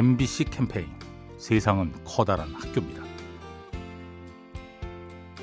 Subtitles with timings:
[0.00, 0.88] MBC 캠페인
[1.36, 3.02] 세상은 커다란 학교입니다.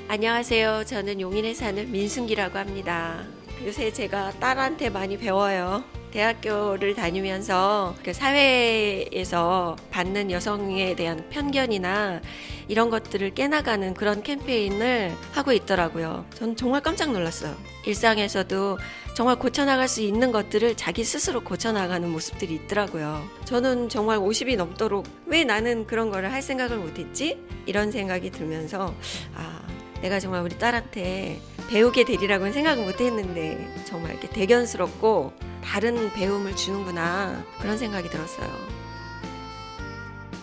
[0.08, 0.82] 안녕하세요.
[0.84, 3.22] 저는 용인에 사는 민순기라고 합니다.
[3.64, 5.84] 요새 제가 딸한테 많이 배워요.
[6.10, 12.20] 대학교를 다니면서 그 사회에서 받는 여성에 대한 편견이나
[12.66, 16.26] 이런 것들을 깨나가는 그런 캠페인을 하고 있더라고요.
[16.34, 17.54] 전 정말 깜짝 놀랐어요.
[17.86, 18.78] 일상에서도
[19.18, 23.28] 정말 고쳐나갈 수 있는 것들을 자기 스스로 고쳐나가는 모습들이 있더라고요.
[23.46, 27.36] 저는 정말 50이 넘도록 왜 나는 그런 거를 할 생각을 못했지?
[27.66, 28.94] 이런 생각이 들면서,
[29.34, 29.60] 아,
[30.02, 35.32] 내가 정말 우리 딸한테 배우게 되리라고는 생각을 못했는데 정말 이렇게 대견스럽고
[35.64, 38.48] 다른 배움을 주는구나 그런 생각이 들었어요.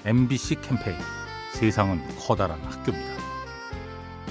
[0.03, 0.97] MBC 캠페인
[1.53, 3.15] 세상은 커다란 학교입니다.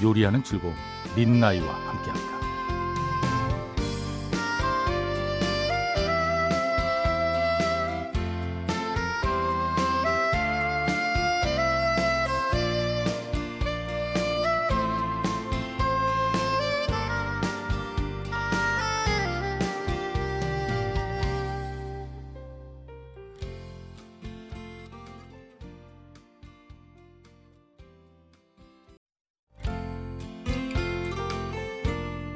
[0.03, 0.75] 요리하는 즐거움
[1.17, 2.34] 민나이와 함께합니다.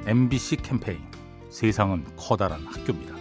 [0.08, 1.00] MBC 캠페인
[1.50, 3.14] 세상은 커다란 학교입니다.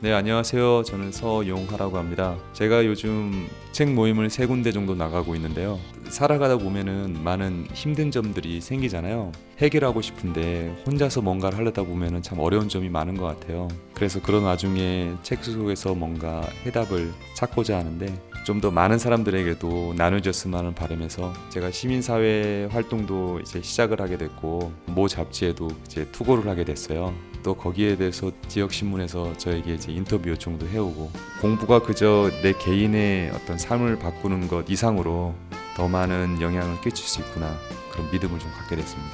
[0.00, 0.82] 네, 안녕하세요.
[0.82, 2.36] 저는 서용하라고 합니다.
[2.52, 5.78] 제가 요즘 책 모임을 세 군데 정도 나가고 있는데요.
[6.08, 9.30] 살아가다 보면은 많은 힘든 점들이 생기잖아요.
[9.58, 13.68] 해결하고 싶은데 혼자서 뭔가를 하려다 보면은 참 어려운 점이 많은 것 같아요.
[13.94, 18.12] 그래서 그런 와중에 책 속에서 뭔가 해답을 찾고자 하는데
[18.44, 25.08] 좀 더 많은 사람들에게도 나눠졌으면 하는 바람에서 제가 시민사회 활동도 이제 시작을 하게 됐고 모
[25.08, 27.14] 잡지에도 이제 투고를 하게 됐어요.
[27.42, 33.56] 또 거기에 대해서 지역 신문에서 저에게 이제 인터뷰 요청도 해오고 공부가 그저 내 개인의 어떤
[33.56, 35.34] 삶을 바꾸는 것 이상으로
[35.74, 37.50] 더 많은 영향을 끼칠 수 있구나
[37.92, 39.12] 그런 믿음을 좀 갖게 됐습니다.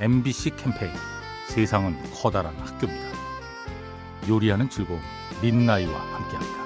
[0.00, 0.92] MBC 캠페인
[1.48, 3.06] 세상은 커다란 학교입니다.
[4.30, 5.00] 요리하는 즐거움
[5.42, 6.65] 민나이와 함께합니다.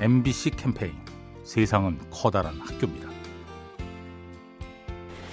[0.00, 0.92] MBC 캠페인
[1.42, 3.08] 세상은 커다란 학교입니다.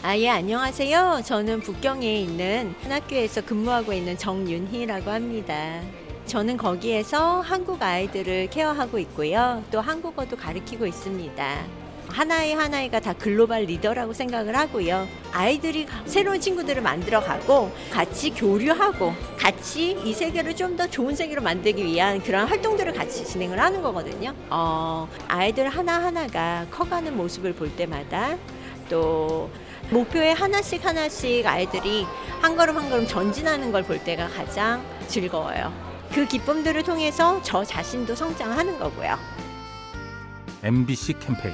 [0.01, 1.21] 아, 예, 안녕하세요.
[1.23, 5.81] 저는 북경에 있는 한 학교에서 근무하고 있는 정윤희라고 합니다.
[6.25, 9.63] 저는 거기에서 한국 아이들을 케어하고 있고요.
[9.71, 11.84] 또 한국어도 가르치고 있습니다.
[12.09, 15.07] 하나의 하나이가 다 글로벌 리더라고 생각을 하고요.
[15.31, 21.85] 아이들이 새로운 친구들을 만들어 가고 같이 교류하고 같이 이 세계를 좀 더 좋은 세계로 만들기
[21.85, 24.33] 위한 그런 활동들을 같이 진행을 하는 거거든요.
[24.49, 28.37] 어, 아이들 하나하나가 커가는 모습을 볼 때마다
[28.89, 29.49] 또
[29.89, 32.05] 목표에 하나씩 하나씩 아이들이
[32.41, 35.72] 한 걸음 한 걸음 전진하는 걸 볼 때가 가장 즐거워요.
[36.13, 39.17] 그 기쁨들을 통해서 저 자신도 성장하는 거고요.
[40.63, 41.53] MBC 캠페인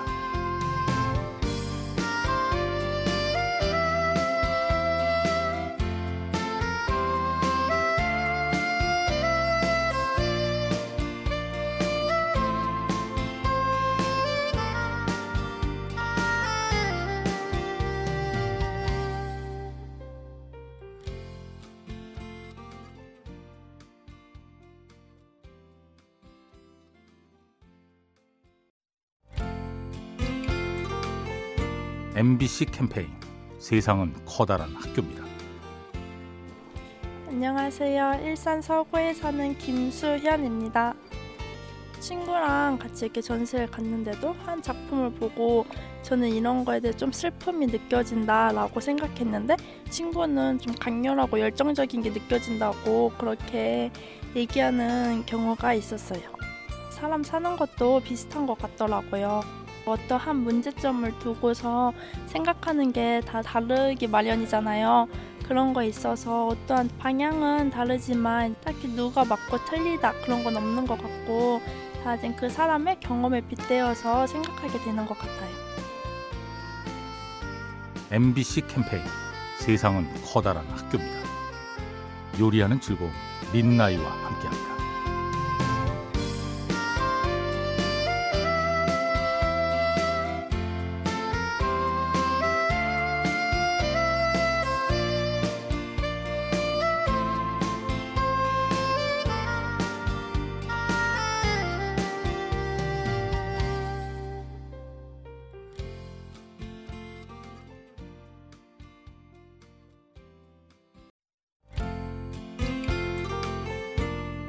[32.13, 33.07] MBC 캠페인
[33.57, 35.23] 세상은 커다란 학교입니다.
[37.29, 38.19] 안녕하세요.
[38.25, 40.93] 일산 서구에 사는 김수현입니다.
[42.01, 45.65] 친구랑 같이 이렇게 전시를 갔는데도 한 작품을 보고
[46.01, 49.55] 저는 이런 거에 대해 좀 슬픔이 느껴진다라고 생각했는데
[49.89, 53.89] 친구는 좀 강렬하고 열정적인 게 느껴진다고 그렇게
[54.35, 56.23] 얘기하는 경우가 있었어요.
[56.89, 59.60] 사람 사는 것도 비슷한 것 같더라고요.
[59.91, 61.93] 어떠한 문제점을 두고서
[62.27, 65.07] 생각하는 게 다 다르기 마련이잖아요.
[65.47, 71.61] 그런 거 있어서 어떠한 방향은 다르지만 딱히 누가 맞고 틀리다 그런 건 없는 것 같고
[72.03, 75.51] 다 이제 그 사람의 경험에 빗대어서 생각하게 되는 것 같아요.
[78.11, 79.03] MBC 캠페인
[79.59, 81.19] 세상은 커다란 학교입니다.
[82.39, 83.11] 요리하는 즐거움
[83.53, 84.80] 민나이와 함께합니다.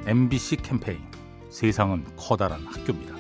[0.06, 1.00] MBC 캠페인
[1.49, 3.14] 세상은 커다란 학교입니다.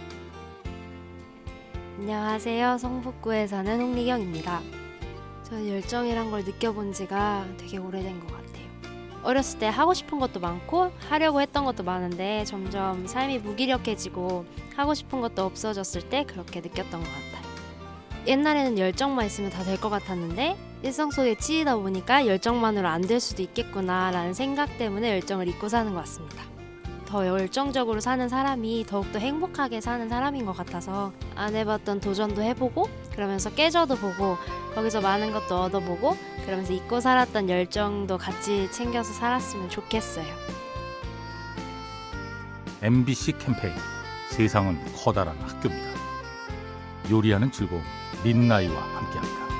[1.98, 2.78] 안녕하세요.
[2.78, 4.60] 성북구에 사는 홍리경입니다.
[5.44, 8.42] 저는 열정이란 걸 느껴본 지가 되게 오래된 것 같아요.
[9.22, 14.44] 어렸을 때 하고 싶은 것도 많고 하려고 했던 것도 많은데 점점 삶이 무기력해지고
[14.74, 17.52] 하고 싶은 것도 없어졌을 때 그렇게 느꼈던 것 같아요.
[18.26, 23.42] 옛날에는 열정만 있으면 다 될 것 같았는데 일상 속에 치이다 보니까 열정만으로 안 될 수도
[23.42, 26.42] 있겠구나라는 생각 때문에 열정을 잊고 사는 것 같습니다.
[27.12, 33.54] 더 열정적으로 사는 사람이 더욱더 행복하게 사는 사람인 것 같아서 안 해봤던 도전도 해보고 그러면서
[33.54, 34.38] 깨져도 보고
[34.74, 36.16] 거기서 많은 것도 얻어보고
[36.46, 40.24] 그러면서 잊고 살았던 열정도 같이 챙겨서 살았으면 좋겠어요.
[42.80, 43.74] MBC 캠페인
[44.30, 45.90] 세상은 커다란 학교입니다.
[47.10, 47.82] 요리하는 즐거움
[48.24, 49.51] 민나이와 함께합니다.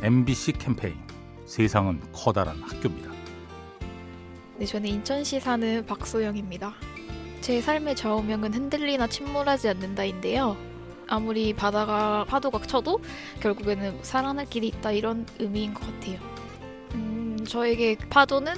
[0.00, 0.94] MBC 캠페인
[1.44, 3.10] 세상은 커다란 학교입니다.
[4.56, 6.72] 네, 저는 인천시 사는 박소영입니다.
[7.40, 10.56] 제 삶의 좌우명은 흔들리나 침몰하지 않는다인데요.
[11.08, 13.00] 아무리 바다가 파도가 쳐도
[13.40, 16.20] 결국에는 살아날 길이 있다 이런 의미인 것 같아요.
[16.94, 18.54] 음, 저에게 파도는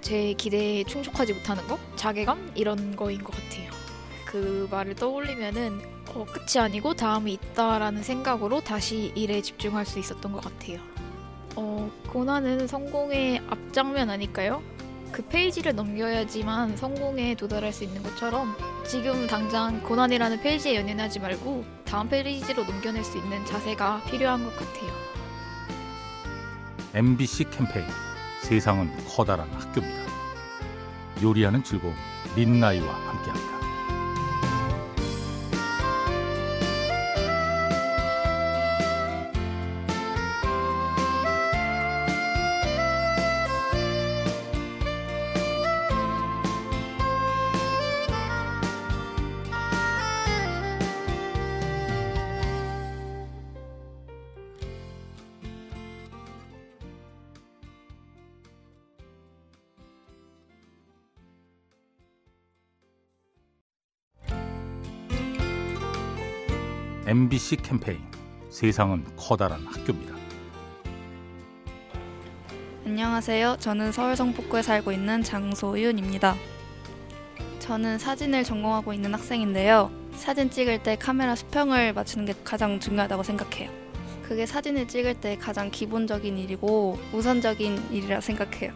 [0.00, 3.68] 제 기대에 충족하지 못하는 거, 자괴감 이런 거인 것 같아요.
[4.26, 10.42] 그 말을 떠올리면은 어, 끝이 아니고 다음이 있다라는 생각으로 다시 일에 집중할 수 있었던 것
[10.42, 10.78] 같아요.
[11.56, 14.62] 어, 고난은 성공의 앞장면 아닐까요?
[15.10, 22.08] 그 페이지를 넘겨야지만 성공에 도달할 수 있는 것처럼 지금 당장 고난이라는 페이지에 연연하지 말고 다음
[22.08, 24.92] 페이지로 넘겨낼 수 있는 자세가 필요한 것 같아요.
[26.94, 27.86] MBC 캠페인
[28.42, 30.04] 세상은 커다란 학교입니다.
[31.22, 31.94] 요리하는 즐거움
[32.34, 33.63] 민나이와 함께합니다.
[67.06, 68.00] MBC 캠페인
[68.48, 70.14] 세상은 커다란 학교입니다.
[72.86, 73.58] 안녕하세요.
[73.60, 76.34] 저는 서울 성북구에 살고 있는 장소윤입니다.
[77.58, 79.90] 저는 사진을 전공하고 있는 학생인데요.
[80.14, 83.70] 사진 찍을 때 카메라 수평을 맞추는 게 가장 중요하다고 생각해요.
[84.22, 88.72] 그게 사진을 찍을 때 가장 기본적인 일이고 우선적인 일이라 생각해요.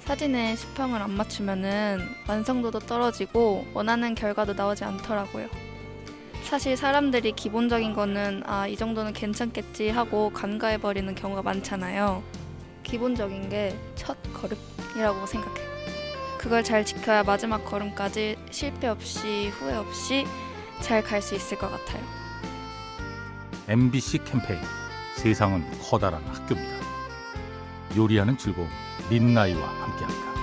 [0.00, 5.69] 사진에 수평을 안 맞추면은 완성도도 떨어지고 원하는 결과도 나오지 않더라고요.
[6.44, 12.22] 사실 사람들이 기본적인 거는 아, 이 정도는 괜찮겠지 하고 간과해버리는 경우가 많잖아요.
[12.82, 15.70] 기본적인 게 첫 걸음이라고 생각해요.
[16.38, 20.24] 그걸 잘 지켜야 마지막 걸음까지 실패 없이 후회 없이
[20.80, 22.02] 잘 갈 수 있을 것 같아요.
[23.68, 24.58] MBC 캠페인
[25.16, 26.80] 세상은 커다란 학교입니다.
[27.96, 28.68] 요리하는 즐거움
[29.10, 30.39] 민나이와 함께합니다.